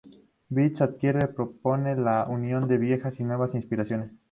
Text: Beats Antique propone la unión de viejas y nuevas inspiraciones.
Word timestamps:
Beats 0.53 0.81
Antique 0.81 1.27
propone 1.27 1.95
la 1.95 2.25
unión 2.27 2.67
de 2.67 2.79
viejas 2.79 3.19
y 3.19 3.23
nuevas 3.23 3.53
inspiraciones. 3.53 4.11